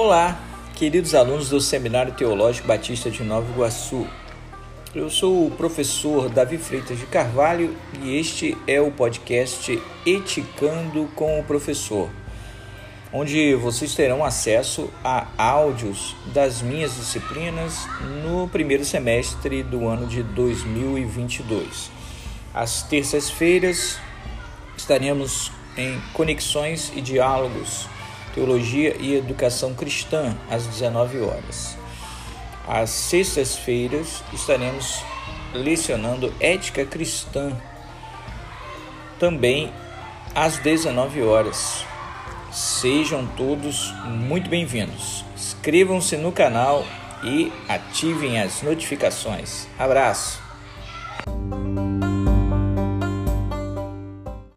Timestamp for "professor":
5.50-6.28, 11.42-12.08